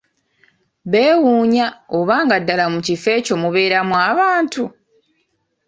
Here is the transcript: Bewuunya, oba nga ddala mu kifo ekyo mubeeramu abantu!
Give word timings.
Bewuunya, 0.91 1.67
oba 1.97 2.15
nga 2.25 2.37
ddala 2.41 2.65
mu 2.73 2.79
kifo 2.87 3.09
ekyo 3.17 3.35
mubeeramu 3.41 3.95
abantu! 4.09 4.63